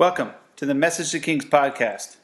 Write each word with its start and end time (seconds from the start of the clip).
Welcome 0.00 0.30
to 0.56 0.64
the 0.64 0.72
Message 0.72 1.10
to 1.10 1.20
Kings 1.20 1.44
podcast, 1.44 2.16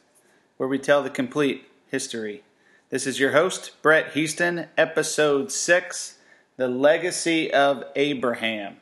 where 0.56 0.66
we 0.66 0.78
tell 0.78 1.02
the 1.02 1.11
complete 1.11 1.68
history. 1.88 2.42
This 2.88 3.06
is 3.06 3.20
your 3.20 3.32
host, 3.32 3.72
Brett 3.82 4.14
Heaston, 4.14 4.68
episode 4.79 5.52
6 5.52 6.16
The 6.56 6.68
Legacy 6.68 7.52
of 7.52 7.84
Abraham. 7.95 8.78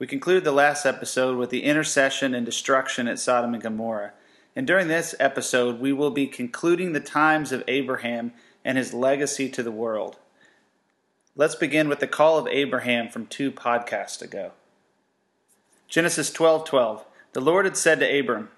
We 0.00 0.08
conclude 0.08 0.42
the 0.42 0.50
last 0.50 0.84
episode 0.84 1.38
with 1.38 1.50
the 1.50 1.62
intercession 1.62 2.34
and 2.34 2.44
destruction 2.44 3.06
at 3.06 3.20
Sodom 3.20 3.54
and 3.54 3.62
Gomorrah. 3.62 4.14
And 4.56 4.66
during 4.66 4.88
this 4.88 5.14
episode, 5.20 5.78
we 5.78 5.92
will 5.92 6.10
be 6.10 6.26
concluding 6.26 6.94
the 6.94 6.98
times 6.98 7.52
of 7.52 7.62
Abraham 7.68 8.32
and 8.64 8.76
his 8.76 8.92
legacy 8.92 9.48
to 9.50 9.62
the 9.62 9.70
world. 9.70 10.16
Let's 11.36 11.54
begin 11.54 11.88
with 11.88 12.00
the 12.00 12.08
call 12.08 12.36
of 12.36 12.48
Abraham 12.48 13.10
from 13.10 13.26
two 13.26 13.52
podcasts 13.52 14.20
ago. 14.20 14.54
Genesis 15.86 16.32
12 16.32 16.64
12. 16.64 17.04
The 17.38 17.44
Lord 17.44 17.66
had 17.66 17.76
said 17.76 18.00
to 18.00 18.18
Abram, 18.18 18.48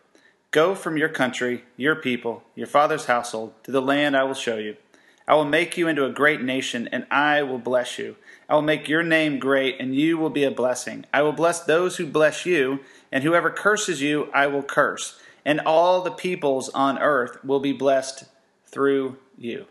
Go 0.53 0.75
from 0.75 0.97
your 0.97 1.11
country, 1.11 1.65
your 1.77 1.95
people, 1.95 2.45
your 2.55 2.67
father's 2.67 3.05
household, 3.05 3.53
to 3.65 3.71
the 3.71 3.83
land 3.83 4.17
I 4.17 4.25
will 4.25 4.33
show 4.33 4.57
you. 4.57 4.79
I 5.29 5.35
will 5.35 5.45
make 5.45 5.77
you 5.77 5.87
into 5.87 6.07
a 6.07 6.11
great 6.11 6.41
nation, 6.41 6.89
and 6.91 7.07
I 7.11 7.43
will 7.43 7.59
bless 7.59 7.99
you. 7.99 8.17
I 8.49 8.55
will 8.55 8.63
make 8.63 8.89
your 8.89 9.03
name 9.03 9.39
great, 9.39 9.79
and 9.79 9.95
you 9.95 10.17
will 10.17 10.31
be 10.31 10.45
a 10.45 10.51
blessing. 10.51 11.05
I 11.13 11.21
will 11.21 11.35
bless 11.35 11.61
those 11.61 11.99
who 11.99 12.07
bless 12.07 12.47
you, 12.47 12.81
and 13.13 13.23
whoever 13.23 13.51
curses 13.51 14.01
you, 14.01 14.31
I 14.33 14.47
will 14.47 14.63
curse. 14.63 15.21
And 15.45 15.61
all 15.61 16.01
the 16.01 16.11
peoples 16.11 16.71
on 16.71 16.99
earth 16.99 17.45
will 17.45 17.61
be 17.61 17.75
blessed 17.75 18.25
through 18.65 19.19
you. 19.37 19.67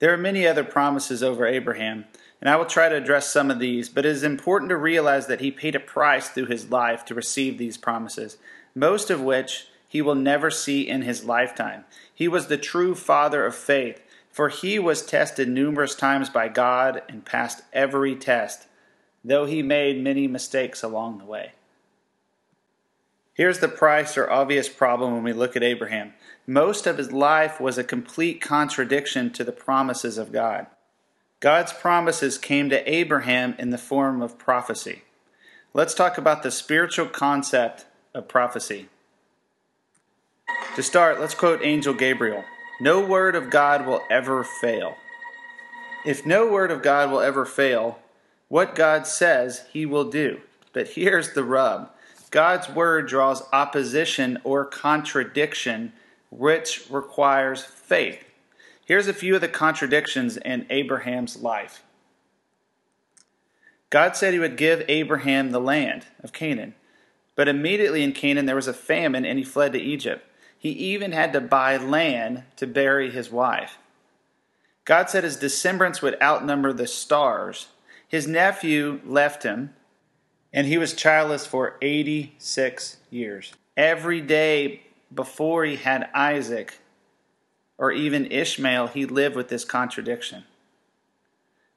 There 0.00 0.12
are 0.12 0.18
many 0.18 0.46
other 0.46 0.64
promises 0.64 1.22
over 1.22 1.46
Abraham 1.46 2.04
and 2.40 2.50
I 2.50 2.56
will 2.56 2.66
try 2.66 2.88
to 2.88 2.96
address 2.96 3.30
some 3.30 3.50
of 3.50 3.58
these, 3.58 3.88
but 3.88 4.04
it 4.04 4.10
is 4.10 4.22
important 4.22 4.68
to 4.70 4.76
realize 4.76 5.26
that 5.26 5.40
he 5.40 5.50
paid 5.50 5.74
a 5.74 5.80
price 5.80 6.28
through 6.28 6.46
his 6.46 6.70
life 6.70 7.04
to 7.06 7.14
receive 7.14 7.56
these 7.56 7.76
promises, 7.76 8.36
most 8.74 9.10
of 9.10 9.22
which 9.22 9.68
he 9.88 10.02
will 10.02 10.14
never 10.14 10.50
see 10.50 10.86
in 10.86 11.02
his 11.02 11.24
lifetime. 11.24 11.84
He 12.14 12.28
was 12.28 12.46
the 12.46 12.58
true 12.58 12.94
father 12.94 13.44
of 13.44 13.54
faith, 13.54 14.02
for 14.30 14.50
he 14.50 14.78
was 14.78 15.06
tested 15.06 15.48
numerous 15.48 15.94
times 15.94 16.28
by 16.28 16.48
God 16.48 17.02
and 17.08 17.24
passed 17.24 17.62
every 17.72 18.14
test, 18.14 18.66
though 19.24 19.46
he 19.46 19.62
made 19.62 20.02
many 20.02 20.28
mistakes 20.28 20.82
along 20.82 21.18
the 21.18 21.24
way. 21.24 21.52
Here's 23.32 23.60
the 23.60 23.68
price 23.68 24.16
or 24.16 24.30
obvious 24.30 24.68
problem 24.68 25.12
when 25.12 25.22
we 25.22 25.32
look 25.32 25.56
at 25.56 25.62
Abraham. 25.62 26.14
Most 26.46 26.86
of 26.86 26.96
his 26.96 27.12
life 27.12 27.60
was 27.60 27.76
a 27.76 27.84
complete 27.84 28.40
contradiction 28.40 29.30
to 29.32 29.44
the 29.44 29.52
promises 29.52 30.16
of 30.16 30.32
God. 30.32 30.66
God's 31.40 31.72
promises 31.72 32.38
came 32.38 32.70
to 32.70 32.90
Abraham 32.90 33.54
in 33.58 33.70
the 33.70 33.78
form 33.78 34.22
of 34.22 34.38
prophecy. 34.38 35.02
Let's 35.74 35.92
talk 35.92 36.16
about 36.16 36.42
the 36.42 36.50
spiritual 36.50 37.06
concept 37.06 37.84
of 38.14 38.28
prophecy. 38.28 38.88
To 40.76 40.82
start, 40.82 41.20
let's 41.20 41.34
quote 41.34 41.60
Angel 41.62 41.92
Gabriel 41.92 42.44
No 42.80 43.04
word 43.04 43.34
of 43.34 43.50
God 43.50 43.86
will 43.86 44.02
ever 44.10 44.44
fail. 44.44 44.96
If 46.06 46.24
no 46.24 46.50
word 46.50 46.70
of 46.70 46.82
God 46.82 47.10
will 47.10 47.20
ever 47.20 47.44
fail, 47.44 47.98
what 48.48 48.74
God 48.74 49.06
says 49.06 49.64
he 49.72 49.84
will 49.84 50.08
do. 50.08 50.40
But 50.72 50.88
here's 50.88 51.34
the 51.34 51.44
rub 51.44 51.90
God's 52.30 52.68
word 52.68 53.08
draws 53.08 53.42
opposition 53.52 54.38
or 54.44 54.64
contradiction, 54.64 55.92
which 56.30 56.86
requires 56.90 57.62
faith. 57.62 58.25
Here's 58.86 59.08
a 59.08 59.12
few 59.12 59.34
of 59.34 59.40
the 59.40 59.48
contradictions 59.48 60.36
in 60.36 60.64
Abraham's 60.70 61.42
life. 61.42 61.82
God 63.90 64.14
said 64.16 64.32
he 64.32 64.38
would 64.38 64.56
give 64.56 64.84
Abraham 64.86 65.50
the 65.50 65.60
land 65.60 66.06
of 66.22 66.32
Canaan, 66.32 66.74
but 67.34 67.48
immediately 67.48 68.04
in 68.04 68.12
Canaan 68.12 68.46
there 68.46 68.54
was 68.54 68.68
a 68.68 68.72
famine 68.72 69.24
and 69.24 69.40
he 69.40 69.44
fled 69.44 69.72
to 69.72 69.80
Egypt. 69.80 70.24
He 70.56 70.70
even 70.70 71.10
had 71.10 71.32
to 71.32 71.40
buy 71.40 71.76
land 71.76 72.44
to 72.56 72.66
bury 72.66 73.10
his 73.10 73.30
wife. 73.30 73.78
God 74.84 75.10
said 75.10 75.24
his 75.24 75.36
descendants 75.36 76.00
would 76.00 76.20
outnumber 76.22 76.72
the 76.72 76.86
stars. 76.86 77.66
His 78.06 78.28
nephew 78.28 79.00
left 79.04 79.42
him, 79.42 79.74
and 80.52 80.68
he 80.68 80.78
was 80.78 80.94
childless 80.94 81.44
for 81.44 81.76
86 81.82 82.98
years. 83.10 83.52
Every 83.76 84.20
day 84.20 84.82
before 85.12 85.64
he 85.64 85.74
had 85.74 86.08
Isaac, 86.14 86.78
or 87.78 87.92
even 87.92 88.30
Ishmael, 88.30 88.88
he 88.88 89.04
lived 89.04 89.36
with 89.36 89.48
this 89.48 89.64
contradiction. 89.64 90.44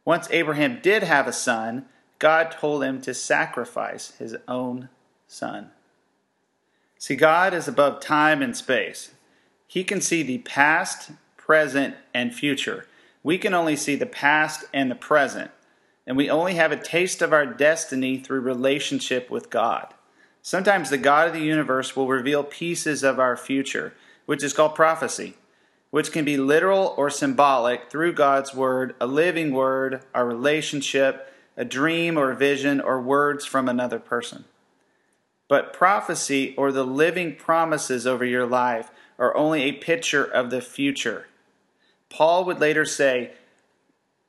Once 0.05 0.27
Abraham 0.31 0.79
did 0.81 1.03
have 1.03 1.27
a 1.27 1.33
son, 1.33 1.85
God 2.19 2.51
told 2.51 2.83
him 2.83 3.01
to 3.01 3.13
sacrifice 3.13 4.11
his 4.17 4.35
own 4.47 4.89
son. 5.27 5.71
See, 6.97 7.15
God 7.15 7.53
is 7.53 7.67
above 7.67 8.01
time 8.01 8.41
and 8.41 8.55
space. 8.55 9.11
He 9.67 9.83
can 9.83 10.01
see 10.01 10.23
the 10.23 10.39
past, 10.39 11.11
present, 11.37 11.95
and 12.13 12.33
future. 12.33 12.87
We 13.23 13.37
can 13.37 13.53
only 13.53 13.75
see 13.75 13.95
the 13.95 14.05
past 14.05 14.65
and 14.73 14.89
the 14.89 14.95
present, 14.95 15.51
and 16.07 16.17
we 16.17 16.29
only 16.29 16.55
have 16.55 16.71
a 16.71 16.81
taste 16.81 17.21
of 17.21 17.31
our 17.31 17.45
destiny 17.45 18.17
through 18.17 18.41
relationship 18.41 19.29
with 19.29 19.49
God. 19.49 19.93
Sometimes 20.41 20.89
the 20.89 20.97
God 20.97 21.27
of 21.27 21.33
the 21.33 21.41
universe 21.41 21.95
will 21.95 22.07
reveal 22.07 22.43
pieces 22.43 23.03
of 23.03 23.19
our 23.19 23.37
future, 23.37 23.93
which 24.25 24.43
is 24.43 24.53
called 24.53 24.75
prophecy 24.75 25.35
which 25.91 26.11
can 26.11 26.23
be 26.23 26.37
literal 26.37 26.93
or 26.97 27.09
symbolic 27.09 27.89
through 27.89 28.13
God's 28.13 28.53
Word, 28.53 28.95
a 29.01 29.07
living 29.07 29.51
Word, 29.51 30.01
a 30.13 30.23
relationship, 30.23 31.33
a 31.57 31.65
dream 31.65 32.17
or 32.17 32.33
vision, 32.33 32.79
or 32.79 33.01
words 33.01 33.45
from 33.45 33.67
another 33.67 33.99
person. 33.99 34.45
But 35.47 35.73
prophecy 35.73 36.53
or 36.55 36.71
the 36.71 36.85
living 36.85 37.35
promises 37.35 38.05
over 38.05 38.23
your 38.23 38.45
life 38.45 38.91
are 39.17 39.35
only 39.35 39.63
a 39.63 39.73
picture 39.73 40.23
of 40.23 40.51
the 40.51 40.61
future. 40.61 41.27
Paul 42.09 42.45
would 42.45 42.59
later 42.59 42.85
say, 42.85 43.31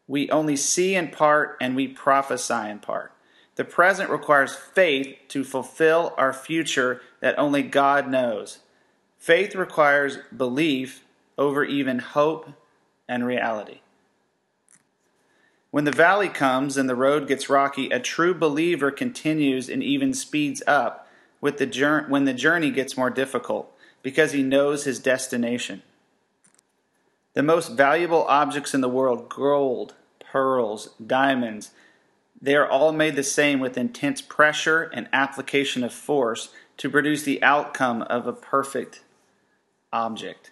We 0.09 0.31
only 0.31 0.56
see 0.56 0.94
in 0.94 1.09
part 1.09 1.56
and 1.60 1.76
we 1.76 1.88
prophesy 1.88 2.69
in 2.69 2.78
part. 2.78 3.12
The 3.56 3.65
present 3.65 4.09
requires 4.09 4.54
faith 4.54 5.16
to 5.28 5.44
fulfill 5.44 6.15
our 6.16 6.32
future 6.32 7.03
that 7.20 7.38
only 7.38 7.62
God 7.62 8.09
knows. 8.09 8.60
Faith 9.19 9.54
requires 9.54 10.19
belief 10.34 11.04
over 11.40 11.64
even 11.64 11.98
hope 11.98 12.50
and 13.08 13.26
reality. 13.26 13.80
When 15.72 15.84
the 15.84 15.90
valley 15.90 16.28
comes 16.28 16.76
and 16.76 16.88
the 16.88 16.94
road 16.94 17.26
gets 17.26 17.50
rocky, 17.50 17.90
a 17.90 17.98
true 17.98 18.34
believer 18.34 18.92
continues 18.92 19.68
and 19.68 19.82
even 19.82 20.14
speeds 20.14 20.62
up 20.66 21.08
with 21.40 21.58
the 21.58 21.66
journey, 21.66 22.06
when 22.08 22.26
the 22.26 22.34
journey 22.34 22.70
gets 22.70 22.96
more 22.96 23.10
difficult 23.10 23.72
because 24.02 24.30
he 24.30 24.42
knows 24.42 24.84
his 24.84 25.00
destination. 25.00 25.82
The 27.34 27.42
most 27.42 27.72
valuable 27.72 28.24
objects 28.24 28.74
in 28.74 28.80
the 28.80 28.88
world 28.88 29.28
gold, 29.28 29.94
pearls, 30.20 30.90
diamonds 31.04 31.72
they 32.40 32.56
are 32.56 32.68
all 32.68 32.92
made 32.92 33.16
the 33.16 33.22
same 33.22 33.60
with 33.60 33.76
intense 33.76 34.22
pressure 34.22 34.84
and 34.94 35.08
application 35.12 35.84
of 35.84 35.92
force 35.92 36.48
to 36.78 36.88
produce 36.88 37.22
the 37.22 37.42
outcome 37.42 38.02
of 38.02 38.26
a 38.26 38.32
perfect 38.32 39.02
object. 39.92 40.50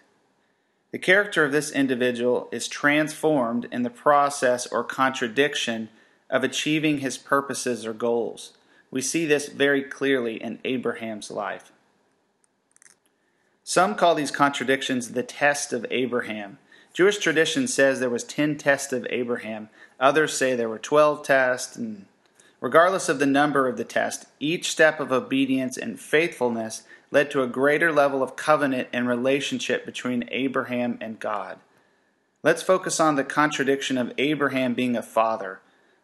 The 0.91 0.99
character 0.99 1.43
of 1.45 1.51
this 1.51 1.71
individual 1.71 2.49
is 2.51 2.67
transformed 2.67 3.67
in 3.71 3.83
the 3.83 3.89
process 3.89 4.65
or 4.67 4.83
contradiction 4.83 5.89
of 6.29 6.43
achieving 6.43 6.99
his 6.99 7.17
purposes 7.17 7.85
or 7.85 7.93
goals. 7.93 8.53
We 8.91 9.01
see 9.01 9.25
this 9.25 9.49
very 9.49 9.83
clearly 9.83 10.41
in 10.41 10.59
Abraham's 10.63 11.29
life. 11.29 11.71
Some 13.63 13.93
call 13.93 14.15
these 14.15 14.31
contradictions 14.31 15.11
the 15.11 15.21
test 15.21 15.73
of 15.73 15.85
Abraham. 15.91 16.57
Jewish 16.91 17.19
tradition 17.19 17.67
says 17.67 17.99
there 17.99 18.09
was 18.09 18.23
10 18.23 18.57
tests 18.57 18.91
of 18.91 19.05
Abraham. 19.11 19.69
Others 19.99 20.35
say 20.35 20.55
there 20.55 20.69
were 20.69 20.79
12 20.79 21.23
tests 21.23 21.75
and 21.75 22.07
regardless 22.61 23.09
of 23.09 23.19
the 23.19 23.27
number 23.27 23.67
of 23.67 23.77
the 23.77 23.83
test, 23.85 24.25
each 24.39 24.71
step 24.71 24.99
of 24.99 25.11
obedience 25.11 25.77
and 25.77 25.99
faithfulness 25.99 26.81
led 27.11 27.31
to 27.31 27.41
a 27.41 27.47
greater 27.47 27.91
level 27.91 28.21
of 28.21 28.35
covenant 28.35 28.87
and 28.93 29.07
relationship 29.07 29.85
between 29.85 30.29
Abraham 30.31 30.97
and 31.01 31.19
God. 31.19 31.59
Let's 32.43 32.63
focus 32.63 32.99
on 32.99 33.15
the 33.15 33.23
contradiction 33.23 33.97
of 33.97 34.13
Abraham 34.17 34.73
being 34.73 34.95
a 34.95 35.01
father, 35.01 35.59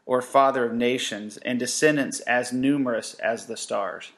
or 0.05 0.21
father 0.21 0.65
of 0.65 0.73
nations, 0.73 1.37
and 1.37 1.57
descendants 1.57 2.19
as 2.21 2.51
numerous 2.51 3.13
as 3.15 3.45
the 3.45 3.57
stars. 3.57 4.11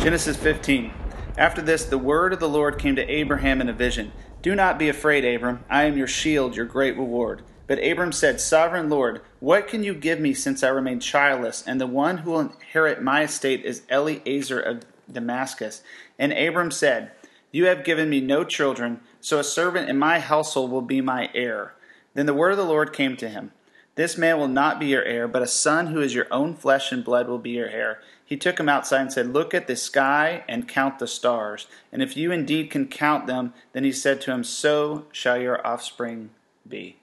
Genesis 0.00 0.36
15. 0.36 0.92
After 1.36 1.62
this, 1.62 1.84
the 1.84 1.98
word 1.98 2.32
of 2.32 2.40
the 2.40 2.48
Lord 2.48 2.78
came 2.78 2.96
to 2.96 3.10
Abraham 3.10 3.60
in 3.60 3.68
a 3.68 3.72
vision 3.72 4.12
Do 4.42 4.54
not 4.54 4.78
be 4.78 4.88
afraid, 4.88 5.24
Abram. 5.24 5.64
I 5.68 5.84
am 5.84 5.96
your 5.96 6.06
shield, 6.06 6.56
your 6.56 6.66
great 6.66 6.96
reward. 6.96 7.42
But 7.66 7.84
Abram 7.84 8.10
said, 8.10 8.40
Sovereign 8.40 8.90
Lord, 8.90 9.20
what 9.38 9.68
can 9.68 9.84
you 9.84 9.94
give 9.94 10.18
me 10.18 10.34
since 10.34 10.64
I 10.64 10.68
remain 10.68 10.98
childless, 10.98 11.62
and 11.66 11.80
the 11.80 11.86
one 11.86 12.18
who 12.18 12.32
will 12.32 12.40
inherit 12.40 13.00
my 13.00 13.22
estate 13.22 13.64
is 13.64 13.82
Eliezer 13.88 14.58
of 14.58 14.89
Damascus. 15.12 15.82
And 16.18 16.32
Abram 16.32 16.70
said, 16.70 17.12
You 17.52 17.66
have 17.66 17.84
given 17.84 18.08
me 18.08 18.20
no 18.20 18.44
children, 18.44 19.00
so 19.20 19.38
a 19.38 19.44
servant 19.44 19.88
in 19.88 19.98
my 19.98 20.20
household 20.20 20.70
will 20.70 20.82
be 20.82 21.00
my 21.00 21.30
heir. 21.34 21.74
Then 22.14 22.26
the 22.26 22.34
word 22.34 22.52
of 22.52 22.58
the 22.58 22.64
Lord 22.64 22.92
came 22.92 23.16
to 23.18 23.28
him 23.28 23.52
This 23.94 24.18
man 24.18 24.38
will 24.38 24.48
not 24.48 24.80
be 24.80 24.86
your 24.86 25.04
heir, 25.04 25.28
but 25.28 25.42
a 25.42 25.46
son 25.46 25.88
who 25.88 26.00
is 26.00 26.14
your 26.14 26.26
own 26.30 26.54
flesh 26.54 26.92
and 26.92 27.04
blood 27.04 27.28
will 27.28 27.38
be 27.38 27.50
your 27.50 27.68
heir. 27.68 28.00
He 28.24 28.36
took 28.36 28.60
him 28.60 28.68
outside 28.68 29.00
and 29.00 29.12
said, 29.12 29.32
Look 29.32 29.54
at 29.54 29.66
the 29.66 29.76
sky 29.76 30.44
and 30.48 30.68
count 30.68 30.98
the 30.98 31.06
stars. 31.06 31.66
And 31.92 32.02
if 32.02 32.16
you 32.16 32.30
indeed 32.30 32.70
can 32.70 32.86
count 32.86 33.26
them, 33.26 33.54
then 33.72 33.84
he 33.84 33.92
said 33.92 34.20
to 34.22 34.30
him, 34.30 34.44
So 34.44 35.06
shall 35.10 35.36
your 35.36 35.66
offspring 35.66 36.30
be. 36.68 36.96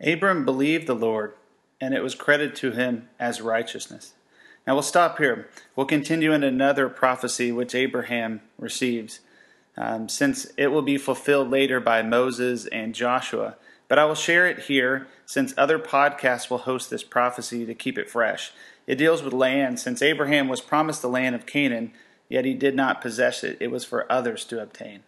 Abram 0.00 0.44
believed 0.44 0.86
the 0.86 0.94
Lord, 0.94 1.34
and 1.80 1.94
it 1.94 2.02
was 2.02 2.14
credited 2.14 2.54
to 2.56 2.70
him 2.72 3.08
as 3.18 3.40
righteousness. 3.40 4.14
Now 4.66 4.74
we'll 4.74 4.82
stop 4.82 5.18
here. 5.18 5.48
We'll 5.76 5.86
continue 5.86 6.32
in 6.32 6.42
another 6.42 6.88
prophecy 6.88 7.52
which 7.52 7.74
Abraham 7.74 8.40
receives, 8.58 9.20
um, 9.76 10.08
since 10.08 10.46
it 10.56 10.68
will 10.68 10.82
be 10.82 10.98
fulfilled 10.98 11.50
later 11.50 11.78
by 11.78 12.02
Moses 12.02 12.66
and 12.66 12.94
Joshua. 12.94 13.56
But 13.88 13.98
I 13.98 14.04
will 14.04 14.16
share 14.16 14.46
it 14.48 14.64
here 14.64 15.06
since 15.24 15.54
other 15.56 15.78
podcasts 15.78 16.50
will 16.50 16.58
host 16.58 16.90
this 16.90 17.04
prophecy 17.04 17.64
to 17.64 17.74
keep 17.74 17.96
it 17.96 18.10
fresh. 18.10 18.52
It 18.86 18.96
deals 18.96 19.22
with 19.22 19.32
land, 19.32 19.78
since 19.78 20.02
Abraham 20.02 20.48
was 20.48 20.60
promised 20.60 21.02
the 21.02 21.08
land 21.08 21.34
of 21.34 21.46
Canaan, 21.46 21.92
yet 22.28 22.44
he 22.44 22.54
did 22.54 22.74
not 22.74 23.00
possess 23.00 23.44
it. 23.44 23.56
It 23.60 23.70
was 23.70 23.84
for 23.84 24.10
others 24.10 24.44
to 24.46 24.60
obtain. 24.60 25.00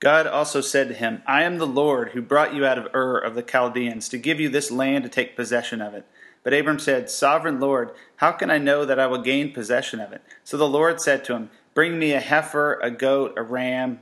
God 0.00 0.26
also 0.28 0.60
said 0.60 0.88
to 0.88 0.94
him, 0.94 1.22
I 1.26 1.42
am 1.42 1.58
the 1.58 1.66
Lord 1.66 2.10
who 2.10 2.22
brought 2.22 2.54
you 2.54 2.64
out 2.64 2.78
of 2.78 2.94
Ur 2.94 3.18
of 3.18 3.34
the 3.34 3.42
Chaldeans 3.42 4.08
to 4.08 4.18
give 4.18 4.38
you 4.38 4.48
this 4.48 4.70
land 4.70 5.02
to 5.04 5.10
take 5.10 5.36
possession 5.36 5.82
of 5.82 5.94
it. 5.94 6.06
But 6.48 6.58
Abram 6.58 6.78
said, 6.78 7.10
Sovereign 7.10 7.60
Lord, 7.60 7.90
how 8.16 8.32
can 8.32 8.50
I 8.50 8.56
know 8.56 8.86
that 8.86 8.98
I 8.98 9.06
will 9.06 9.20
gain 9.20 9.52
possession 9.52 10.00
of 10.00 10.12
it? 10.12 10.22
So 10.44 10.56
the 10.56 10.66
Lord 10.66 10.98
said 10.98 11.22
to 11.26 11.34
him, 11.34 11.50
Bring 11.74 11.98
me 11.98 12.14
a 12.14 12.20
heifer, 12.20 12.80
a 12.80 12.90
goat, 12.90 13.34
a 13.36 13.42
ram, 13.42 14.00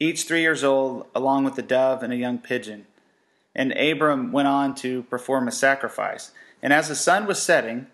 each 0.00 0.24
three 0.24 0.40
years 0.40 0.64
old, 0.64 1.06
along 1.14 1.44
with 1.44 1.56
a 1.56 1.62
dove 1.62 2.02
and 2.02 2.12
a 2.12 2.16
young 2.16 2.38
pigeon. 2.38 2.86
And 3.54 3.70
Abram 3.78 4.32
went 4.32 4.48
on 4.48 4.74
to 4.74 5.04
perform 5.04 5.46
a 5.46 5.52
sacrifice. 5.52 6.32
And 6.60 6.72
as 6.72 6.88
the 6.88 6.96
sun 6.96 7.26
was 7.26 7.40
setting, 7.40 7.86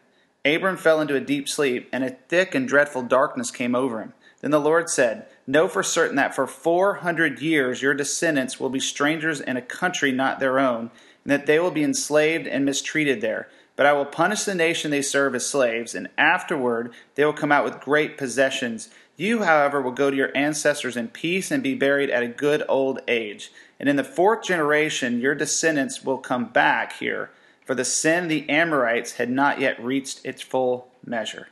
Abram 0.47 0.79
fell 0.79 1.03
into 1.03 1.15
a 1.15 1.21
deep 1.21 1.47
sleep, 1.47 1.87
and 1.93 2.03
a 2.03 2.09
thick 2.09 2.55
and 2.55 2.67
dreadful 2.67 3.03
darkness 3.03 3.51
came 3.51 3.75
over 3.75 4.01
him. 4.01 4.15
Then 4.41 4.51
the 4.51 4.59
Lord 4.59 4.89
said, 4.89 5.27
Know 5.47 5.69
for 5.69 5.83
certain 5.83 6.17
that 6.17 6.35
for 6.35 6.47
four 6.47 6.95
hundred 6.95 7.43
years 7.43 7.83
your 7.83 7.93
descendants 7.93 8.59
will 8.59 8.71
be 8.71 8.81
strangers 8.81 9.43
in 9.43 9.59
a 9.59 9.61
country 9.61 10.11
not 10.11 10.41
their 10.41 10.59
own, 10.59 10.91
and 11.23 11.31
that 11.31 11.45
they 11.45 11.59
will 11.59 11.71
be 11.71 11.85
enslaved 11.85 12.47
and 12.47 12.65
mistreated 12.65 13.21
there. 13.21 13.51
But 13.81 13.87
I 13.87 13.95
will 13.95 14.05
punish 14.05 14.45
the 14.45 14.55
nation 14.55 14.91
they 14.91 15.01
serve 15.01 15.35
as 15.35 15.47
slaves, 15.47 15.95
and 15.95 16.11
afterward 16.19 16.93
they 17.15 17.25
will 17.25 17.33
come 17.33 17.51
out 17.51 17.65
with 17.65 17.81
great 17.81 18.19
possessions. 18.19 18.91
You, 19.17 19.45
however, 19.45 19.81
will 19.81 19.91
go 19.91 20.11
to 20.11 20.17
your 20.19 20.37
ancestors 20.37 20.99
in 20.99 21.09
peace 21.09 21.51
and 21.51 21.63
be 21.63 21.75
buried 21.75 22.11
at 22.11 22.23
a 22.23 22.29
good 22.29 22.63
old 22.69 23.01
age. 23.09 23.51
And 23.79 23.89
in 23.89 23.97
the 23.97 24.05
fourth 24.05 24.45
generation, 24.45 25.19
your 25.19 25.35
descendants 25.35 26.05
will 26.05 26.19
come 26.19 26.53
back 26.53 26.99
here, 26.99 27.31
for 27.65 27.75
the 27.75 27.87
sin 27.87 28.29
the 28.29 28.47
Amorites 28.51 29.13
had 29.13 29.31
not 29.31 29.61
yet 29.61 29.83
reached 29.83 30.27
its 30.27 30.43
full 30.43 30.89
measure. 31.03 31.49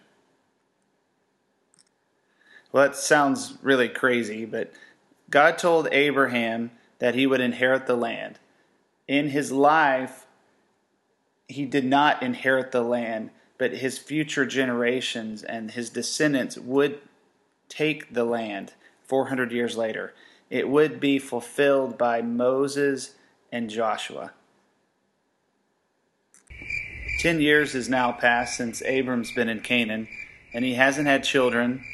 Well, 2.73 2.89
that 2.89 2.97
sounds 2.97 3.55
really 3.63 3.89
crazy, 3.89 4.45
but 4.45 4.71
God 5.31 5.57
told 5.57 5.89
Abraham 5.93 6.73
that 6.99 7.15
he 7.15 7.27
would 7.27 7.41
inherit 7.41 7.87
the 7.87 7.97
land. 7.97 8.39
In 9.07 9.31
his 9.31 9.51
life, 9.51 10.27
he 11.49 11.65
did 11.65 11.85
not 11.85 12.23
inherit 12.23 12.71
the 12.71 12.83
land, 12.83 13.31
but 13.59 13.73
his 13.73 13.99
future 13.99 14.47
generations 14.47 15.43
and 15.43 15.73
his 15.73 15.91
descendants 15.91 16.57
would 16.57 17.01
take 17.69 18.15
the 18.15 18.25
land 18.25 18.75
400 19.03 19.51
years 19.51 19.77
later 19.77 20.15
it 20.51 20.69
would 20.69 21.01
be 21.01 21.19
fulfilled 21.19 21.99
by 21.99 22.23
Moses 22.23 23.15
and 23.53 23.69
Joshua. 23.69 24.33
Ten 27.21 27.41
years 27.41 27.73
has 27.73 27.89
now 27.89 28.13
passed 28.13 28.57
since 28.57 28.81
Abram's 28.83 29.33
been 29.33 29.49
in 29.49 29.61
Canaan, 29.61 30.09
and 30.55 30.65
he 30.65 30.75
hasn't 30.75 31.09
had 31.09 31.25
children, 31.25 31.85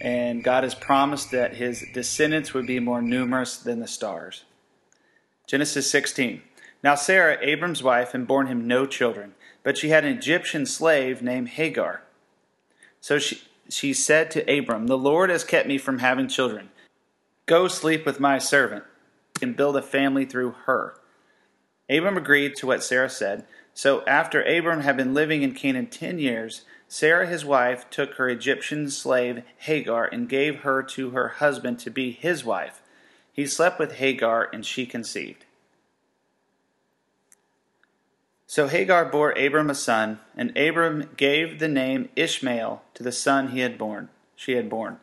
and 0.00 0.42
God 0.42 0.64
has 0.64 0.74
promised 0.74 1.30
that 1.30 1.54
his 1.54 1.84
descendants 1.94 2.52
would 2.52 2.66
be 2.66 2.80
more 2.80 3.00
numerous 3.00 3.56
than 3.56 3.78
the 3.78 3.86
stars. 3.86 4.44
Genesis 5.46 5.90
16. 5.90 6.42
Now 6.82 6.94
Sarah, 6.96 7.38
Abram's 7.40 7.82
wife, 7.82 8.12
had 8.12 8.26
borne 8.26 8.48
him 8.48 8.66
no 8.66 8.86
children, 8.86 9.34
but 9.62 9.78
she 9.78 9.90
had 9.90 10.04
an 10.04 10.16
Egyptian 10.16 10.66
slave 10.66 11.22
named 11.22 11.50
Hagar. 11.50 12.02
So 13.00 13.18
she, 13.18 13.42
she 13.68 13.92
said 13.92 14.30
to 14.32 14.58
Abram, 14.58 14.86
The 14.86 14.98
Lord 14.98 15.30
has 15.30 15.44
kept 15.44 15.68
me 15.68 15.78
from 15.78 15.98
having 15.98 16.28
children. 16.28 16.70
Go 17.46 17.68
sleep 17.68 18.04
with 18.04 18.20
my 18.20 18.38
servant 18.38 18.84
and 19.40 19.56
build 19.56 19.76
a 19.76 19.82
family 19.82 20.24
through 20.24 20.52
her. 20.66 20.94
Abram 21.88 22.16
agreed 22.16 22.56
to 22.56 22.66
what 22.66 22.82
Sarah 22.82 23.10
said. 23.10 23.44
So 23.74 24.04
after 24.06 24.42
Abram 24.42 24.80
had 24.80 24.96
been 24.96 25.14
living 25.14 25.42
in 25.42 25.54
Canaan 25.54 25.86
ten 25.86 26.18
years, 26.18 26.62
Sarah 26.88 27.26
his 27.26 27.44
wife 27.44 27.88
took 27.90 28.14
her 28.14 28.28
Egyptian 28.28 28.90
slave 28.90 29.42
Hagar 29.58 30.04
and 30.04 30.28
gave 30.28 30.60
her 30.60 30.82
to 30.82 31.10
her 31.10 31.28
husband 31.28 31.78
to 31.80 31.90
be 31.90 32.12
his 32.12 32.44
wife. 32.44 32.82
He 33.32 33.46
slept 33.46 33.78
with 33.78 33.94
Hagar 33.94 34.48
and 34.52 34.64
she 34.64 34.84
conceived. 34.84 35.44
So 38.52 38.68
Hagar 38.68 39.06
bore 39.06 39.30
Abram 39.30 39.70
a 39.70 39.74
son, 39.74 40.20
and 40.36 40.54
Abram 40.58 41.08
gave 41.16 41.58
the 41.58 41.68
name 41.68 42.10
Ishmael 42.14 42.82
to 42.92 43.02
the 43.02 43.10
son 43.10 43.48
he 43.48 43.60
had 43.60 43.78
born. 43.78 44.10
She 44.36 44.56
had 44.56 44.68
born. 44.68 44.98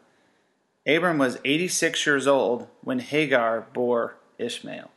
Abram 0.85 1.17
was 1.17 1.39
86 1.43 2.05
years 2.05 2.27
old 2.27 2.67
when 2.83 2.99
Hagar 2.99 3.65
bore 3.73 4.17
Ishmael. 4.37 4.91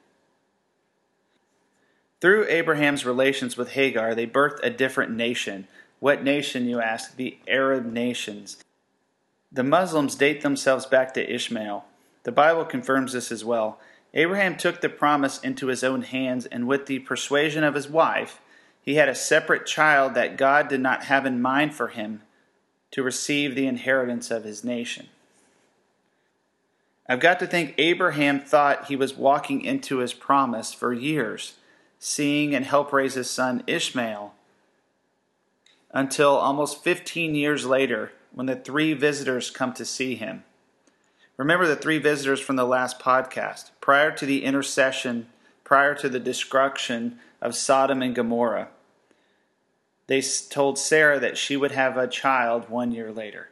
Through 2.21 2.47
Abraham's 2.51 3.07
relations 3.07 3.57
with 3.57 3.71
Hagar, 3.71 4.15
they 4.15 4.27
birthed 4.27 4.61
a 4.63 4.69
different 4.69 5.13
nation. 5.13 5.67
What 5.99 6.23
nation, 6.23 6.69
you 6.69 6.79
ask? 6.79 7.17
The 7.17 7.39
Arab 7.49 7.91
nations. 7.91 8.59
The 9.51 9.65
Muslims 9.65 10.15
date 10.15 10.43
themselves 10.43 10.85
back 10.85 11.15
to 11.15 11.35
Ishmael. 11.35 11.87
The 12.25 12.33
Bible 12.33 12.67
confirms 12.67 13.15
this 13.15 13.33
as 13.33 13.47
well. 13.47 13.81
Abraham 14.15 14.57
took 14.59 14.83
the 14.83 14.91
promise 14.91 15.39
into 15.41 15.69
his 15.69 15.83
own 15.83 16.03
hands, 16.03 16.45
and 16.45 16.67
with 16.67 16.85
the 16.85 16.99
persuasion 16.99 17.65
of 17.65 17.75
his 17.75 17.89
wife, 17.89 18.42
he 18.83 18.97
had 18.97 19.09
a 19.09 19.15
separate 19.15 19.65
child 19.65 20.15
that 20.15 20.37
God 20.37 20.69
did 20.69 20.81
not 20.81 21.05
have 21.05 21.25
in 21.25 21.41
mind 21.41 21.75
for 21.75 21.89
him 21.89 22.23
to 22.91 23.03
receive 23.03 23.55
the 23.55 23.67
inheritance 23.67 24.31
of 24.31 24.45
his 24.45 24.65
nation. 24.65 25.09
I've 27.09 27.21
got 27.21 27.39
to 27.41 27.47
think 27.47 27.75
Abraham 27.79 28.41
thought 28.41 28.87
he 28.87 28.97
was 28.97 29.17
walking 29.17 29.63
into 29.63 29.99
his 29.99 30.13
promise 30.13 30.73
for 30.73 30.93
years, 30.93 31.55
seeing 31.99 32.55
and 32.55 32.65
help 32.65 32.93
raise 32.93 33.15
his 33.15 33.31
son 33.31 33.63
Ishmael, 33.67 34.35
until 35.93 36.31
almost 36.31 36.83
15 36.83 37.35
years 37.35 37.67
later 37.67 38.13
when 38.33 38.47
the 38.47 38.57
three 38.57 38.95
visitors 38.95 39.51
come 39.51 39.73
to 39.75 39.85
see 39.85 40.15
him. 40.15 40.45
Remember 41.37 41.67
the 41.67 41.77
three 41.77 41.99
visitors 41.99 42.41
from 42.41 42.57
the 42.57 42.65
last 42.65 42.99
podcast, 42.99 43.71
prior 43.81 44.11
to 44.13 44.27
the 44.27 44.45
intercession, 44.45 45.27
prior 45.65 45.95
to 45.95 46.09
the 46.09 46.21
destruction 46.21 47.19
of 47.41 47.55
Sodom 47.55 48.03
and 48.03 48.15
Gomorrah. 48.15 48.69
They 50.07 50.23
told 50.51 50.79
Sarah 50.79 51.19
that 51.21 51.39
she 51.39 51.57
would 51.57 51.73
have 51.73 51.97
a 51.97 52.09
child 52.09 52.69
one 52.69 52.93
year 52.93 53.13
later. 53.13 53.49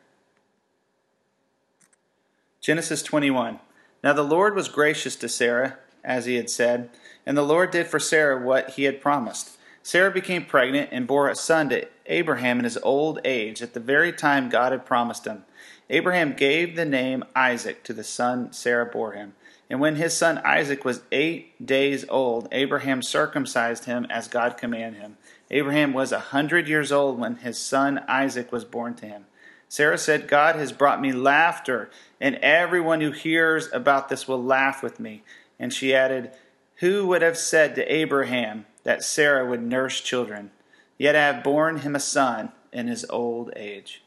Genesis 2.61 3.03
21. 3.03 3.59
Now 4.05 4.13
the 4.13 4.23
Lord 4.23 4.55
was 4.55 4.69
gracious 4.69 5.17
to 5.17 5.29
Sarah, 5.29 5.79
as 6.05 6.27
he 6.27 6.37
had 6.37 6.51
said, 6.51 6.91
and 7.25 7.37
the 7.37 7.43
Lord 7.43 7.71
did 7.71 7.87
for 7.87 7.99
Sarah 7.99 8.39
what 8.39 8.71
he 8.71 8.85
had 8.85 9.01
promised. 9.01 9.57
Sarah 9.83 10.11
became 10.11 10.45
pregnant 10.45 10.91
and 10.93 11.07
bore 11.07 11.29
a 11.29 11.35
son 11.35 11.71
to 11.71 11.89
Abraham 12.07 12.59
in 12.59 12.65
his 12.65 12.79
old 12.83 13.21
age, 13.25 13.63
at 13.63 13.73
the 13.73 13.81
very 13.81 14.13
time 14.13 14.49
God 14.49 14.73
had 14.73 14.85
promised 14.85 15.27
him. 15.27 15.45
Abraham 15.89 16.35
gave 16.35 16.77
the 16.77 16.85
name 16.85 17.25
Isaac 17.35 17.83
to 17.85 17.93
the 17.93 18.05
son 18.05 18.53
Sarah 18.53 18.87
bore 18.87 19.13
him. 19.13 19.35
And 19.71 19.79
when 19.79 19.95
his 19.95 20.17
son 20.17 20.39
Isaac 20.45 20.85
was 20.85 21.03
eight 21.13 21.65
days 21.65 22.05
old, 22.09 22.49
Abraham 22.51 23.03
circumcised 23.03 23.85
him 23.85 24.05
as 24.11 24.27
God 24.27 24.57
commanded 24.57 25.01
him. 25.01 25.17
Abraham 25.49 25.93
was 25.93 26.11
a 26.11 26.19
hundred 26.19 26.67
years 26.67 26.91
old 26.91 27.21
when 27.21 27.37
his 27.37 27.57
son 27.57 28.05
Isaac 28.09 28.51
was 28.51 28.65
born 28.65 28.95
to 28.97 29.07
him. 29.07 29.27
Sarah 29.69 29.99
said, 29.99 30.27
God 30.27 30.57
has 30.57 30.73
brought 30.73 31.01
me 31.01 31.13
laughter, 31.13 31.89
and 32.21 32.35
everyone 32.37 33.01
who 33.01 33.13
hears 33.13 33.73
about 33.73 34.09
this 34.09 34.27
will 34.27 34.43
laugh 34.43 34.83
with 34.83 34.99
me. 34.99 35.23
And 35.61 35.73
she 35.73 35.95
added, 35.95 36.33
Who 36.77 37.07
would 37.07 37.23
have 37.23 37.39
said 37.39 37.77
to 37.77 37.95
Abraham 37.95 38.67
that 38.83 39.05
Sarah 39.05 39.47
would 39.47 39.63
nurse 39.63 40.01
children? 40.01 40.51
Yet 40.99 41.15
I 41.15 41.21
have 41.21 41.45
borne 41.45 41.79
him 41.79 41.95
a 41.95 42.01
son 42.01 42.51
in 42.73 42.89
his 42.89 43.07
old 43.09 43.53
age. 43.55 44.03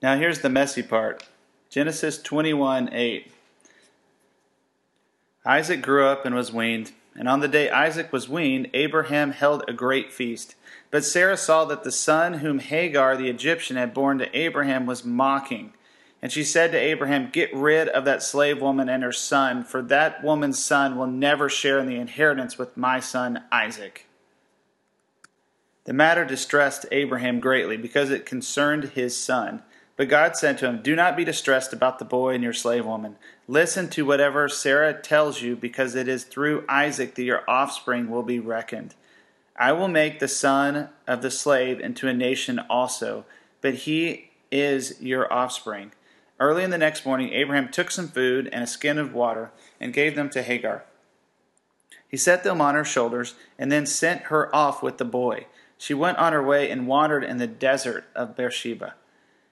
Now 0.00 0.16
here's 0.16 0.40
the 0.40 0.48
messy 0.48 0.84
part 0.84 1.24
Genesis 1.68 2.22
21 2.22 2.92
8. 2.92 3.32
Isaac 5.46 5.80
grew 5.80 6.06
up 6.06 6.26
and 6.26 6.34
was 6.34 6.52
weaned. 6.52 6.92
And 7.14 7.28
on 7.28 7.40
the 7.40 7.48
day 7.48 7.70
Isaac 7.70 8.12
was 8.12 8.28
weaned, 8.28 8.68
Abraham 8.74 9.30
held 9.30 9.64
a 9.68 9.72
great 9.72 10.12
feast. 10.12 10.56
But 10.90 11.04
Sarah 11.04 11.36
saw 11.36 11.64
that 11.66 11.84
the 11.84 11.92
son 11.92 12.34
whom 12.34 12.58
Hagar 12.58 13.16
the 13.16 13.30
Egyptian 13.30 13.76
had 13.76 13.94
borne 13.94 14.18
to 14.18 14.36
Abraham 14.36 14.86
was 14.86 15.04
mocking. 15.04 15.72
And 16.20 16.32
she 16.32 16.42
said 16.42 16.72
to 16.72 16.78
Abraham, 16.78 17.30
Get 17.30 17.54
rid 17.54 17.88
of 17.88 18.04
that 18.04 18.22
slave 18.22 18.60
woman 18.60 18.88
and 18.88 19.02
her 19.02 19.12
son, 19.12 19.62
for 19.62 19.82
that 19.82 20.24
woman's 20.24 20.62
son 20.62 20.96
will 20.96 21.06
never 21.06 21.48
share 21.48 21.78
in 21.78 21.86
the 21.86 21.96
inheritance 21.96 22.58
with 22.58 22.76
my 22.76 23.00
son 23.00 23.44
Isaac. 23.52 24.06
The 25.84 25.92
matter 25.92 26.24
distressed 26.24 26.86
Abraham 26.90 27.38
greatly 27.38 27.76
because 27.76 28.10
it 28.10 28.26
concerned 28.26 28.84
his 28.94 29.16
son. 29.16 29.62
But 29.96 30.08
God 30.08 30.36
said 30.36 30.58
to 30.58 30.66
him, 30.66 30.82
Do 30.82 30.94
not 30.94 31.16
be 31.16 31.24
distressed 31.24 31.72
about 31.72 31.98
the 31.98 32.04
boy 32.04 32.34
and 32.34 32.44
your 32.44 32.52
slave 32.52 32.84
woman. 32.84 33.16
Listen 33.48 33.88
to 33.90 34.04
whatever 34.04 34.48
Sarah 34.48 34.92
tells 34.92 35.40
you, 35.40 35.56
because 35.56 35.94
it 35.94 36.06
is 36.06 36.24
through 36.24 36.64
Isaac 36.68 37.14
that 37.14 37.22
your 37.22 37.42
offspring 37.48 38.10
will 38.10 38.22
be 38.22 38.38
reckoned. 38.38 38.94
I 39.58 39.72
will 39.72 39.88
make 39.88 40.18
the 40.18 40.28
son 40.28 40.90
of 41.06 41.22
the 41.22 41.30
slave 41.30 41.80
into 41.80 42.08
a 42.08 42.12
nation 42.12 42.58
also, 42.68 43.24
but 43.62 43.74
he 43.74 44.30
is 44.50 45.00
your 45.00 45.32
offspring. 45.32 45.92
Early 46.38 46.62
in 46.62 46.70
the 46.70 46.76
next 46.76 47.06
morning, 47.06 47.32
Abraham 47.32 47.70
took 47.70 47.90
some 47.90 48.08
food 48.08 48.50
and 48.52 48.62
a 48.62 48.66
skin 48.66 48.98
of 48.98 49.14
water 49.14 49.50
and 49.80 49.94
gave 49.94 50.14
them 50.14 50.28
to 50.30 50.42
Hagar. 50.42 50.84
He 52.06 52.18
set 52.18 52.44
them 52.44 52.60
on 52.60 52.74
her 52.74 52.84
shoulders 52.84 53.34
and 53.58 53.72
then 53.72 53.86
sent 53.86 54.24
her 54.24 54.54
off 54.54 54.82
with 54.82 54.98
the 54.98 55.06
boy. 55.06 55.46
She 55.78 55.94
went 55.94 56.18
on 56.18 56.34
her 56.34 56.42
way 56.42 56.70
and 56.70 56.86
wandered 56.86 57.24
in 57.24 57.38
the 57.38 57.46
desert 57.46 58.04
of 58.14 58.36
Beersheba. 58.36 58.94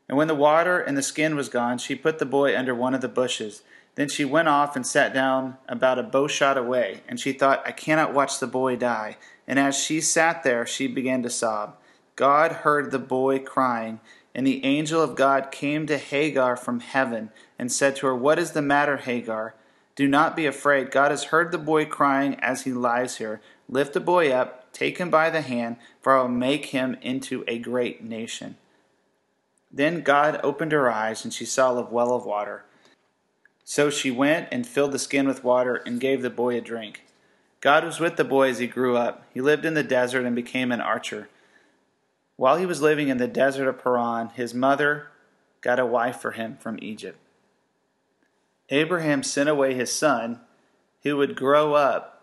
And 0.08 0.18
when 0.18 0.28
the 0.28 0.34
water 0.34 0.78
and 0.78 0.96
the 0.96 1.02
skin 1.02 1.34
was 1.34 1.48
gone, 1.48 1.78
she 1.78 1.94
put 1.94 2.18
the 2.18 2.26
boy 2.26 2.56
under 2.56 2.74
one 2.74 2.94
of 2.94 3.00
the 3.00 3.08
bushes. 3.08 3.62
Then 3.94 4.08
she 4.08 4.24
went 4.24 4.48
off 4.48 4.76
and 4.76 4.86
sat 4.86 5.14
down 5.14 5.56
about 5.68 5.98
a 5.98 6.02
bow 6.02 6.26
shot 6.26 6.58
away, 6.58 7.00
and 7.08 7.18
she 7.18 7.32
thought, 7.32 7.62
I 7.64 7.72
cannot 7.72 8.12
watch 8.12 8.38
the 8.38 8.46
boy 8.46 8.76
die. 8.76 9.16
And 9.46 9.58
as 9.58 9.78
she 9.78 10.00
sat 10.00 10.42
there, 10.42 10.66
she 10.66 10.86
began 10.88 11.22
to 11.22 11.30
sob. 11.30 11.76
God 12.16 12.52
heard 12.52 12.90
the 12.90 12.98
boy 12.98 13.38
crying, 13.38 14.00
and 14.34 14.46
the 14.46 14.64
angel 14.64 15.00
of 15.00 15.14
God 15.14 15.50
came 15.50 15.86
to 15.86 15.96
Hagar 15.96 16.56
from 16.56 16.80
heaven 16.80 17.30
and 17.58 17.70
said 17.70 17.96
to 17.96 18.06
her, 18.06 18.14
What 18.14 18.38
is 18.38 18.52
the 18.52 18.62
matter, 18.62 18.96
Hagar? 18.96 19.54
Do 19.96 20.08
not 20.08 20.34
be 20.34 20.46
afraid. 20.46 20.90
God 20.90 21.12
has 21.12 21.24
heard 21.24 21.52
the 21.52 21.58
boy 21.58 21.84
crying 21.84 22.34
as 22.40 22.62
he 22.62 22.72
lies 22.72 23.18
here. 23.18 23.40
Lift 23.68 23.94
the 23.94 24.00
boy 24.00 24.32
up, 24.32 24.72
take 24.72 24.98
him 24.98 25.08
by 25.08 25.30
the 25.30 25.40
hand, 25.40 25.76
for 26.00 26.16
I 26.16 26.22
will 26.22 26.28
make 26.28 26.66
him 26.66 26.96
into 27.00 27.44
a 27.46 27.58
great 27.58 28.02
nation. 28.02 28.56
Then 29.74 30.02
God 30.02 30.38
opened 30.44 30.70
her 30.70 30.88
eyes, 30.88 31.24
and 31.24 31.34
she 31.34 31.44
saw 31.44 31.76
a 31.76 31.82
well 31.82 32.12
of 32.14 32.24
water. 32.24 32.64
So 33.64 33.90
she 33.90 34.08
went 34.08 34.48
and 34.52 34.64
filled 34.64 34.92
the 34.92 35.00
skin 35.00 35.26
with 35.26 35.42
water 35.42 35.82
and 35.84 36.00
gave 36.00 36.22
the 36.22 36.30
boy 36.30 36.56
a 36.56 36.60
drink. 36.60 37.04
God 37.60 37.82
was 37.82 37.98
with 37.98 38.14
the 38.14 38.22
boy 38.22 38.50
as 38.50 38.60
he 38.60 38.68
grew 38.68 38.96
up. 38.96 39.26
He 39.34 39.40
lived 39.40 39.64
in 39.64 39.74
the 39.74 39.82
desert 39.82 40.24
and 40.24 40.36
became 40.36 40.70
an 40.70 40.80
archer. 40.80 41.28
While 42.36 42.56
he 42.56 42.66
was 42.66 42.82
living 42.82 43.08
in 43.08 43.16
the 43.16 43.26
desert 43.26 43.66
of 43.66 43.82
Paran, 43.82 44.28
his 44.28 44.54
mother 44.54 45.08
got 45.60 45.80
a 45.80 45.86
wife 45.86 46.20
for 46.20 46.32
him 46.32 46.56
from 46.60 46.78
Egypt. 46.80 47.18
Abraham 48.68 49.24
sent 49.24 49.48
away 49.48 49.74
his 49.74 49.90
son, 49.90 50.40
who 51.02 51.16
would 51.16 51.34
grow 51.34 51.74
up 51.74 52.22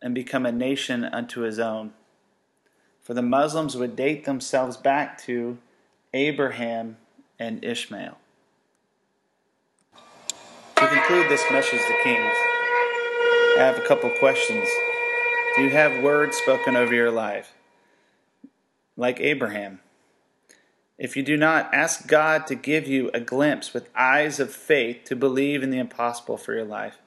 and 0.00 0.14
become 0.14 0.46
a 0.46 0.52
nation 0.52 1.04
unto 1.04 1.40
his 1.40 1.58
own. 1.58 1.92
For 3.02 3.14
the 3.14 3.22
Muslims 3.22 3.76
would 3.76 3.96
date 3.96 4.24
themselves 4.26 4.76
back 4.76 5.18
to 5.22 5.58
Abraham 6.14 6.96
and 7.40 7.64
Ishmael. 7.64 8.16
To 10.76 10.86
conclude 10.86 11.28
this 11.28 11.44
message 11.50 11.80
to 11.80 12.02
kings, 12.04 12.32
I 13.56 13.56
have 13.58 13.78
a 13.78 13.86
couple 13.86 14.10
questions. 14.10 14.68
Do 15.56 15.62
you 15.64 15.70
have 15.70 16.04
words 16.04 16.36
spoken 16.36 16.76
over 16.76 16.94
your 16.94 17.10
life? 17.10 17.52
Like 18.96 19.18
Abraham. 19.18 19.80
If 20.98 21.16
you 21.16 21.24
do 21.24 21.36
not, 21.36 21.74
ask 21.74 22.06
God 22.06 22.46
to 22.46 22.54
give 22.54 22.86
you 22.86 23.10
a 23.12 23.18
glimpse 23.18 23.74
with 23.74 23.90
eyes 23.96 24.38
of 24.38 24.52
faith 24.52 25.02
to 25.06 25.16
believe 25.16 25.64
in 25.64 25.70
the 25.70 25.78
impossible 25.78 26.36
for 26.36 26.54
your 26.54 26.64
life. 26.64 26.98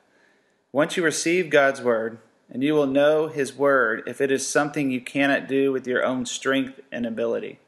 Once 0.73 0.97
you 0.97 1.03
receive 1.03 1.49
God's 1.49 1.81
word, 1.81 2.17
and 2.49 2.61
you 2.61 2.73
will 2.73 2.87
know 2.87 3.27
His 3.27 3.55
word 3.55 4.03
if 4.05 4.19
it 4.19 4.31
is 4.31 4.47
something 4.47 4.91
you 4.91 4.99
cannot 4.99 5.47
do 5.47 5.71
with 5.71 5.87
your 5.87 6.05
own 6.05 6.25
strength 6.25 6.81
and 6.91 7.05
ability. 7.05 7.59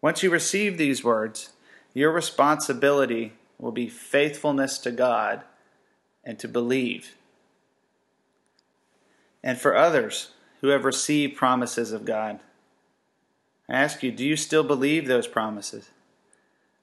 Once 0.00 0.22
you 0.22 0.30
receive 0.30 0.78
these 0.78 1.02
words, 1.02 1.50
your 1.94 2.12
responsibility 2.12 3.32
will 3.58 3.72
be 3.72 3.88
faithfulness 3.88 4.78
to 4.78 4.90
God 4.90 5.42
and 6.24 6.38
to 6.38 6.46
believe. 6.46 7.16
And 9.42 9.58
for 9.58 9.76
others 9.76 10.32
who 10.60 10.68
have 10.68 10.84
received 10.84 11.36
promises 11.36 11.92
of 11.92 12.04
God, 12.04 12.40
I 13.68 13.74
ask 13.74 14.02
you, 14.02 14.12
do 14.12 14.24
you 14.24 14.36
still 14.36 14.62
believe 14.62 15.06
those 15.06 15.26
promises? 15.26 15.90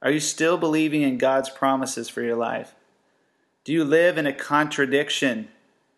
Are 0.02 0.10
you 0.10 0.20
still 0.20 0.56
believing 0.56 1.02
in 1.02 1.18
God's 1.18 1.50
promises 1.50 2.08
for 2.08 2.22
your 2.22 2.36
life? 2.36 2.74
Do 3.64 3.72
you 3.72 3.84
live 3.84 4.18
in 4.18 4.26
a 4.26 4.32
contradiction? 4.32 5.48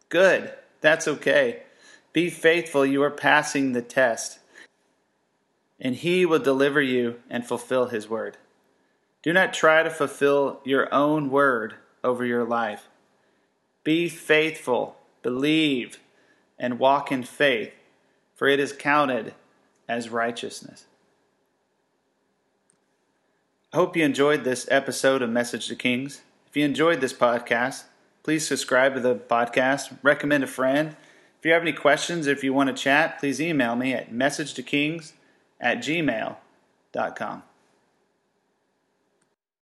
Good, 0.09 0.53
that's 0.81 1.07
okay. 1.07 1.65
Be 2.13 2.31
faithful, 2.31 2.87
you 2.87 3.03
are 3.03 3.11
passing 3.11 3.73
the 3.73 3.83
test. 3.83 4.39
And 5.81 5.97
He 5.97 6.27
will 6.27 6.39
deliver 6.39 6.81
you 6.81 7.21
and 7.31 7.47
fulfill 7.47 7.87
His 7.87 8.09
word. 8.09 8.37
Do 9.23 9.33
not 9.33 9.53
try 9.53 9.83
to 9.83 9.91
fulfill 9.91 10.61
your 10.65 10.93
own 10.93 11.31
word 11.31 11.75
over 12.05 12.25
your 12.25 12.45
life. 12.45 12.89
Be 13.85 14.09
faithful, 14.09 14.97
believe, 15.23 15.99
and 16.59 16.79
walk 16.79 17.11
in 17.11 17.23
faith, 17.23 17.73
for 18.35 18.49
it 18.49 18.61
is 18.61 18.73
counted 18.73 19.35
as 19.89 20.09
righteousness. 20.09 20.87
I 23.73 23.77
hope 23.77 23.97
you 23.97 24.05
enjoyed 24.05 24.45
this 24.45 24.67
episode 24.71 25.21
of 25.21 25.31
Message 25.31 25.69
to 25.69 25.77
Kings. 25.77 26.23
If 26.49 26.57
you 26.57 26.65
enjoyed 26.65 27.01
this 27.01 27.13
podcast, 27.13 27.85
please 28.23 28.47
subscribe 28.47 28.95
to 28.95 29.01
the 29.01 29.15
podcast, 29.15 29.99
recommend 30.03 30.45
a 30.45 30.47
friend. 30.47 30.97
If 31.39 31.45
you 31.45 31.53
have 31.53 31.63
any 31.63 31.73
questions, 31.73 32.27
if 32.27 32.43
you 32.43 32.55
want 32.55 32.69
to 32.69 32.83
chat, 32.83 33.19
please 33.19 33.41
email 33.41 33.77
me 33.77 33.93
at 33.93 34.13
messagetokings 34.13 35.13
at 35.61 35.79
gmail.com. 35.79 37.43